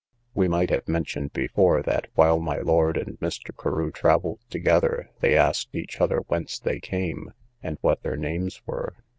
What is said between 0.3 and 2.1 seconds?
We might have mentioned before, that,